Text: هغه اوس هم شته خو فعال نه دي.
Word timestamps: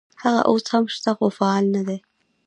هغه 0.23 0.41
اوس 0.49 0.65
هم 0.73 0.83
شته 0.95 1.11
خو 1.17 1.27
فعال 1.37 1.65
نه 1.75 1.81
دي. 1.87 1.97